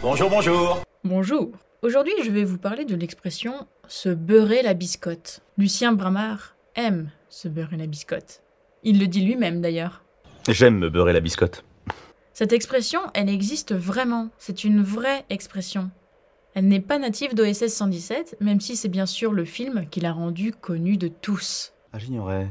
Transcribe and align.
Bonjour, 0.00 0.30
bonjour. 0.30 0.84
Bonjour. 1.02 1.50
Aujourd'hui, 1.82 2.12
je 2.24 2.30
vais 2.30 2.44
vous 2.44 2.56
parler 2.56 2.84
de 2.84 2.94
l'expression 2.94 3.66
se 3.88 4.08
beurrer 4.08 4.62
la 4.62 4.74
biscotte. 4.74 5.40
Lucien 5.58 5.90
Bramard 5.90 6.54
aime 6.76 7.10
se 7.28 7.48
beurrer 7.48 7.76
la 7.76 7.88
biscotte. 7.88 8.44
Il 8.84 9.00
le 9.00 9.08
dit 9.08 9.22
lui-même 9.22 9.60
d'ailleurs. 9.60 10.04
J'aime 10.48 10.78
me 10.78 10.88
beurrer 10.88 11.12
la 11.12 11.18
biscotte. 11.18 11.64
Cette 12.32 12.52
expression, 12.52 13.00
elle 13.12 13.28
existe 13.28 13.74
vraiment. 13.74 14.28
C'est 14.38 14.62
une 14.62 14.82
vraie 14.82 15.24
expression. 15.30 15.90
Elle 16.54 16.68
n'est 16.68 16.78
pas 16.78 17.00
native 17.00 17.34
d'OSS 17.34 17.66
117, 17.66 18.36
même 18.40 18.60
si 18.60 18.76
c'est 18.76 18.88
bien 18.88 19.06
sûr 19.06 19.32
le 19.32 19.44
film 19.44 19.88
qui 19.90 19.98
l'a 19.98 20.12
rendue 20.12 20.52
connue 20.52 20.96
de 20.96 21.08
tous. 21.08 21.72
Ah, 21.92 21.98
j'ignorais. 21.98 22.48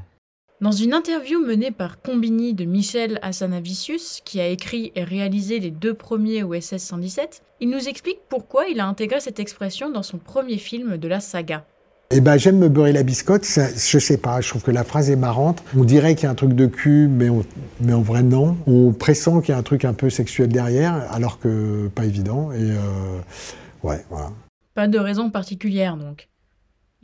Dans 0.59 0.71
une 0.71 0.95
interview 0.95 1.39
menée 1.39 1.69
par 1.69 2.01
Combini 2.01 2.55
de 2.55 2.65
Michel 2.65 3.19
Hassanavicius, 3.21 4.21
qui 4.25 4.41
a 4.41 4.47
écrit 4.47 4.91
et 4.95 5.03
réalisé 5.03 5.59
les 5.59 5.69
deux 5.69 5.93
premiers 5.93 6.41
OSS 6.41 6.77
117, 6.77 7.43
il 7.59 7.69
nous 7.69 7.87
explique 7.87 8.21
pourquoi 8.27 8.65
il 8.65 8.79
a 8.79 8.87
intégré 8.87 9.19
cette 9.19 9.39
expression 9.39 9.91
dans 9.91 10.01
son 10.01 10.17
premier 10.17 10.57
film 10.57 10.97
de 10.97 11.07
la 11.07 11.19
saga. 11.19 11.63
Eh 12.09 12.21
ben, 12.21 12.37
j'aime 12.37 12.57
me 12.57 12.69
beurrer 12.69 12.91
la 12.91 13.03
biscotte, 13.03 13.45
ça, 13.45 13.67
je 13.69 13.99
sais 13.99 14.17
pas, 14.17 14.41
je 14.41 14.49
trouve 14.49 14.63
que 14.63 14.71
la 14.71 14.83
phrase 14.83 15.11
est 15.11 15.15
marrante. 15.15 15.63
On 15.77 15.83
dirait 15.83 16.15
qu'il 16.15 16.23
y 16.23 16.27
a 16.27 16.31
un 16.31 16.35
truc 16.35 16.53
de 16.53 16.65
cul, 16.65 17.07
mais, 17.07 17.27
mais 17.79 17.93
en 17.93 18.01
vrai 18.01 18.23
non. 18.23 18.57
On 18.65 18.93
pressent 18.93 19.41
qu'il 19.41 19.49
y 19.49 19.55
a 19.55 19.59
un 19.59 19.63
truc 19.63 19.85
un 19.85 19.93
peu 19.93 20.09
sexuel 20.09 20.47
derrière, 20.47 20.95
alors 21.13 21.37
que 21.37 21.87
pas 21.89 22.05
évident. 22.05 22.51
Et 22.51 22.71
euh, 22.71 23.19
ouais, 23.83 24.03
voilà. 24.09 24.31
Pas 24.73 24.87
de 24.87 24.97
raison 24.97 25.29
particulière 25.29 25.97
donc. 25.97 26.29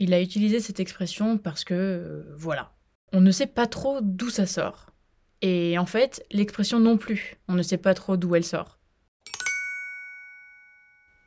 Il 0.00 0.12
a 0.12 0.20
utilisé 0.20 0.58
cette 0.58 0.80
expression 0.80 1.38
parce 1.38 1.62
que, 1.62 1.74
euh, 1.74 2.34
voilà, 2.36 2.72
on 3.14 3.20
ne 3.20 3.30
sait 3.30 3.46
pas 3.46 3.68
trop 3.68 4.00
d'où 4.02 4.28
ça 4.28 4.44
sort. 4.44 4.90
Et 5.40 5.78
en 5.78 5.86
fait, 5.86 6.26
l'expression 6.32 6.80
non 6.80 6.96
plus, 6.96 7.38
on 7.48 7.54
ne 7.54 7.62
sait 7.62 7.78
pas 7.78 7.94
trop 7.94 8.16
d'où 8.16 8.34
elle 8.34 8.44
sort. 8.44 8.80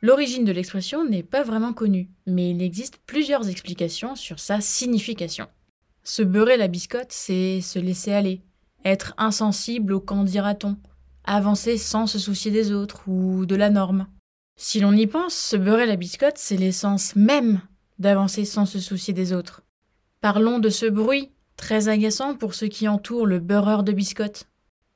L'origine 0.02 0.44
de 0.44 0.52
l'expression 0.52 1.04
n'est 1.08 1.22
pas 1.22 1.42
vraiment 1.42 1.72
connue, 1.72 2.10
mais 2.26 2.50
il 2.50 2.62
existe 2.62 2.98
plusieurs 3.06 3.48
explications 3.48 4.14
sur 4.16 4.38
sa 4.38 4.60
signification. 4.60 5.48
Se 6.04 6.22
beurrer 6.22 6.56
la 6.56 6.68
biscotte, 6.68 7.10
c'est 7.10 7.60
se 7.62 7.78
laisser 7.78 8.12
aller, 8.12 8.42
être 8.84 9.14
insensible 9.16 9.94
au 9.94 10.00
qu'en 10.00 10.24
dira-t-on, 10.24 10.76
avancer 11.24 11.78
sans 11.78 12.06
se 12.06 12.18
soucier 12.18 12.50
des 12.50 12.70
autres 12.70 13.08
ou 13.08 13.46
de 13.46 13.56
la 13.56 13.70
norme. 13.70 14.06
Si 14.56 14.78
l'on 14.78 14.92
y 14.92 15.06
pense, 15.06 15.34
se 15.34 15.56
beurrer 15.56 15.86
la 15.86 15.96
biscotte, 15.96 16.38
c'est 16.38 16.56
l'essence 16.56 17.16
même 17.16 17.62
d'avancer 17.98 18.44
sans 18.44 18.66
se 18.66 18.78
soucier 18.78 19.14
des 19.14 19.32
autres. 19.32 19.62
Parlons 20.20 20.58
de 20.58 20.68
ce 20.68 20.86
bruit 20.86 21.30
très 21.58 21.88
agaçant 21.88 22.34
pour 22.34 22.54
ceux 22.54 22.68
qui 22.68 22.88
entourent 22.88 23.26
le 23.26 23.40
beurreur 23.40 23.82
de 23.82 23.92
biscottes. 23.92 24.48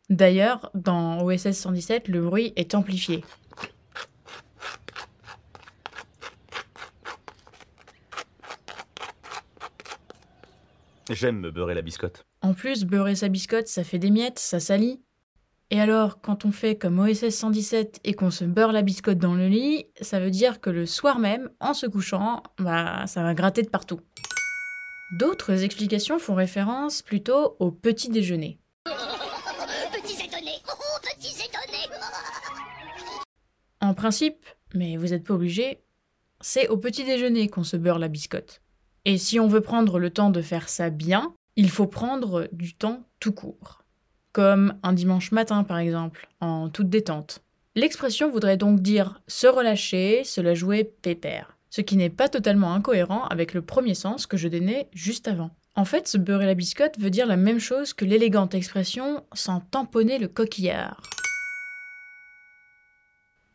D'ailleurs, 0.09 0.71
dans 0.75 1.23
OSS 1.23 1.53
117, 1.53 2.09
le 2.09 2.23
bruit 2.23 2.55
est 2.57 2.75
amplifié. 2.75 3.23
J'aime 11.11 11.41
me 11.41 11.51
beurrer 11.51 11.75
la 11.75 11.83
biscotte. 11.83 12.25
En 12.41 12.55
plus, 12.55 12.85
beurrer 12.85 13.17
sa 13.17 13.29
biscotte, 13.29 13.67
ça 13.67 13.85
fait 13.85 13.99
des 13.99 14.11
miettes, 14.11 14.39
ça 14.39 14.61
salit. 14.61 15.03
Et 15.71 15.81
alors, 15.81 16.21
quand 16.21 16.45
on 16.45 16.53
fait 16.53 16.77
comme 16.77 16.99
OSS 16.99 17.31
117 17.31 18.01
et 18.05 18.15
qu'on 18.15 18.31
se 18.31 18.45
beurre 18.45 18.73
la 18.73 18.83
biscotte 18.83 19.19
dans 19.19 19.35
le 19.35 19.49
lit, 19.49 19.87
ça 20.01 20.21
veut 20.21 20.31
dire 20.31 20.61
que 20.61 20.71
le 20.71 20.87
soir 20.87 21.19
même, 21.19 21.51
en 21.61 21.75
se 21.75 21.87
couchant, 21.87 22.43
bah 22.59 23.07
ça 23.07 23.23
va 23.23 23.35
gratter 23.35 23.63
de 23.63 23.71
partout. 23.71 24.01
D'autres 25.13 25.63
explications 25.63 26.19
font 26.19 26.35
référence 26.35 27.03
plutôt 27.03 27.55
au 27.59 27.71
petit 27.71 28.09
déjeuner. 28.09 28.59
Petits 29.93 30.25
étonnés, 30.25 30.57
oh, 30.67 30.99
petits 31.03 31.35
étonnés. 31.35 31.95
En 33.83 33.93
principe, 33.93 34.47
mais 34.73 34.97
vous 34.97 35.09
n'êtes 35.09 35.25
pas 35.25 35.35
obligé, 35.35 35.83
c'est 36.41 36.69
au 36.69 36.79
petit 36.79 37.05
déjeuner 37.05 37.49
qu'on 37.49 37.63
se 37.63 37.77
beurre 37.77 37.99
la 37.99 38.09
biscotte. 38.09 38.63
Et 39.05 39.19
si 39.19 39.39
on 39.39 39.49
veut 39.49 39.61
prendre 39.61 39.99
le 39.99 40.09
temps 40.09 40.31
de 40.31 40.41
faire 40.41 40.71
ça 40.71 40.89
bien, 40.89 41.35
il 41.57 41.69
faut 41.69 41.87
prendre 41.87 42.49
du 42.53 42.73
temps 42.73 43.03
tout 43.21 43.33
court. 43.33 43.85
Comme 44.33 44.79
un 44.83 44.95
dimanche 44.95 45.31
matin 45.31 45.63
par 45.63 45.77
exemple, 45.77 46.27
en 46.41 46.71
toute 46.71 46.89
détente. 46.89 47.43
L'expression 47.75 48.31
voudrait 48.31 48.57
donc 48.57 48.81
dire 48.81 49.21
se 49.29 49.47
relâcher, 49.47 50.25
se 50.25 50.41
la 50.41 50.55
jouer 50.55 50.85
pépère 50.85 51.59
ce 51.73 51.81
qui 51.81 51.97
n'est 51.97 52.11
pas 52.11 52.29
totalement 52.29 52.75
incohérent 52.75 53.25
avec 53.29 53.55
le 53.55 53.63
premier 53.63 53.95
sens 53.95 54.27
que 54.27 54.37
je 54.37 54.47
donnais 54.47 54.91
juste 54.93 55.27
avant. 55.27 55.51
En 55.75 55.87
fait, 55.87 56.07
se 56.07 56.19
beurrer 56.19 56.45
la 56.45 56.53
biscotte 56.53 56.99
veut 56.99 57.09
dire 57.09 57.27
la 57.27 57.39
même 57.39 57.61
chose 57.61 57.95
que 57.95 58.05
l'élégante 58.05 58.55
expression 58.55 59.25
sans 59.33 59.61
tamponner 59.61 60.19
le 60.19 60.29
coquillard. 60.29 61.01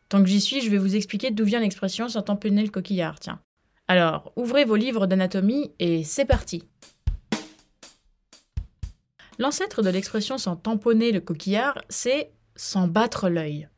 Tant 0.08 0.20
que 0.20 0.28
j'y 0.28 0.40
suis, 0.40 0.60
je 0.60 0.68
vais 0.68 0.78
vous 0.78 0.96
expliquer 0.96 1.30
d'où 1.30 1.44
vient 1.44 1.60
l'expression 1.60 2.08
sans 2.08 2.22
tamponner 2.22 2.64
le 2.64 2.70
coquillard, 2.70 3.20
tiens. 3.20 3.40
Alors, 3.86 4.32
ouvrez 4.34 4.64
vos 4.64 4.74
livres 4.74 5.06
d'anatomie 5.06 5.70
et 5.78 6.02
c'est 6.02 6.24
parti. 6.24 6.64
L'ancêtre 9.38 9.80
de 9.80 9.90
l'expression 9.90 10.38
sans 10.38 10.56
tamponner 10.56 11.12
le 11.12 11.20
coquillard, 11.20 11.78
c'est 11.88 12.32
sans 12.56 12.88
battre 12.88 13.28
l'œil. 13.28 13.68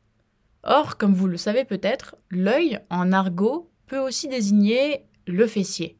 Or, 0.63 0.97
comme 0.97 1.13
vous 1.13 1.27
le 1.27 1.37
savez 1.37 1.63
peut-être, 1.63 2.15
l'œil, 2.31 2.79
en 2.89 3.11
argot, 3.11 3.70
aussi 3.99 4.27
désigner 4.27 5.05
le 5.27 5.47
fessier. 5.47 5.97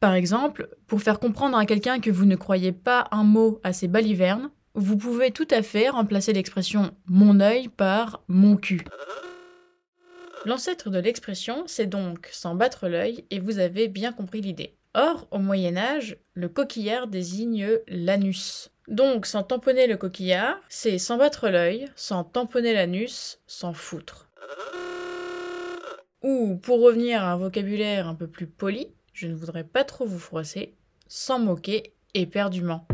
Par 0.00 0.14
exemple, 0.14 0.68
pour 0.86 1.02
faire 1.02 1.18
comprendre 1.18 1.56
à 1.56 1.66
quelqu'un 1.66 2.00
que 2.00 2.10
vous 2.10 2.26
ne 2.26 2.36
croyez 2.36 2.72
pas 2.72 3.08
un 3.10 3.24
mot 3.24 3.60
à 3.64 3.72
ses 3.72 3.88
balivernes, 3.88 4.50
vous 4.74 4.96
pouvez 4.96 5.30
tout 5.30 5.48
à 5.50 5.62
fait 5.62 5.88
remplacer 5.88 6.32
l'expression 6.32 6.94
mon 7.06 7.40
œil 7.40 7.68
par 7.68 8.22
mon 8.28 8.56
cul. 8.56 8.84
L'ancêtre 10.44 10.90
de 10.90 10.98
l'expression, 10.98 11.64
c'est 11.66 11.86
donc 11.86 12.28
sans 12.30 12.54
battre 12.54 12.86
l'œil, 12.86 13.24
et 13.30 13.40
vous 13.40 13.58
avez 13.58 13.88
bien 13.88 14.12
compris 14.12 14.40
l'idée. 14.42 14.76
Or, 14.94 15.26
au 15.30 15.38
Moyen 15.38 15.76
Âge, 15.76 16.18
le 16.34 16.48
coquillard 16.48 17.08
désigne 17.08 17.68
l'anus. 17.88 18.70
Donc, 18.86 19.26
sans 19.26 19.42
tamponner 19.42 19.86
le 19.86 19.96
coquillard, 19.96 20.60
c'est 20.68 20.98
sans 20.98 21.16
battre 21.16 21.48
l'œil, 21.48 21.86
sans 21.96 22.22
tamponner 22.22 22.74
l'anus, 22.74 23.40
sans 23.46 23.72
foutre. 23.72 24.28
Ou, 26.22 26.56
pour 26.56 26.80
revenir 26.80 27.22
à 27.22 27.32
un 27.32 27.36
vocabulaire 27.36 28.08
un 28.08 28.14
peu 28.14 28.26
plus 28.26 28.46
poli, 28.46 28.94
je 29.12 29.26
ne 29.26 29.34
voudrais 29.34 29.64
pas 29.64 29.84
trop 29.84 30.06
vous 30.06 30.18
froisser, 30.18 30.74
sans 31.08 31.38
moquer 31.38 31.94
éperdument. 32.14 32.86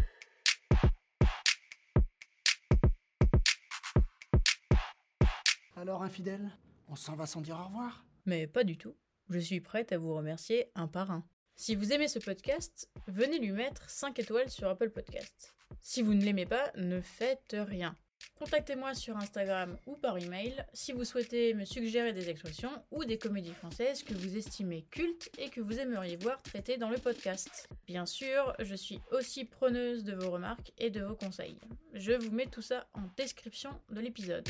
Alors, 5.77 6.03
infidèle, 6.03 6.51
on 6.89 6.97
s'en 6.97 7.15
va 7.15 7.27
sans 7.27 7.41
dire 7.41 7.59
au 7.61 7.65
revoir? 7.67 8.05
Mais 8.27 8.47
pas 8.47 8.65
du 8.65 8.77
tout. 8.77 8.95
Je 9.31 9.39
suis 9.39 9.61
prête 9.61 9.93
à 9.93 9.99
vous 9.99 10.15
remercier 10.15 10.71
un 10.75 10.89
par 10.89 11.11
un. 11.11 11.25
Si 11.55 11.77
vous 11.77 11.93
aimez 11.93 12.09
ce 12.09 12.19
podcast, 12.19 12.89
venez 13.07 13.39
lui 13.39 13.53
mettre 13.53 13.89
5 13.89 14.19
étoiles 14.19 14.51
sur 14.51 14.69
Apple 14.69 14.91
Podcast. 14.91 15.55
Si 15.81 16.03
vous 16.03 16.15
ne 16.15 16.25
l'aimez 16.25 16.47
pas, 16.47 16.73
ne 16.77 17.01
faites 17.01 17.55
rien. 17.57 17.97
Contactez-moi 18.39 18.95
sur 18.95 19.17
Instagram 19.17 19.77
ou 19.87 19.95
par 19.95 20.19
email 20.19 20.55
si 20.73 20.93
vous 20.93 21.05
souhaitez 21.05 21.55
me 21.55 21.65
suggérer 21.65 22.13
des 22.13 22.29
expressions 22.29 22.71
ou 22.91 23.05
des 23.05 23.19
comédies 23.19 23.55
françaises 23.55 24.03
que 24.03 24.15
vous 24.15 24.37
estimez 24.37 24.85
cultes 24.91 25.31
et 25.39 25.49
que 25.49 25.61
vous 25.61 25.79
aimeriez 25.79 26.17
voir 26.17 26.43
traitées 26.43 26.77
dans 26.77 26.91
le 26.91 26.99
podcast. 26.99 27.69
Bien 27.87 28.07
sûr, 28.07 28.55
je 28.59 28.75
suis 28.75 29.01
aussi 29.11 29.45
preneuse 29.45 30.05
de 30.05 30.15
vos 30.15 30.31
remarques 30.31 30.73
et 30.79 30.91
de 30.91 31.03
vos 31.03 31.15
conseils. 31.15 31.59
Je 31.95 32.13
vous 32.13 32.31
mets 32.31 32.47
tout 32.47 32.63
ça 32.63 32.87
en 32.95 33.03
description 33.17 33.71
de 33.91 34.01
l'épisode. 34.01 34.49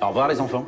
Au 0.00 0.08
revoir 0.08 0.28
les 0.28 0.40
enfants. 0.40 0.66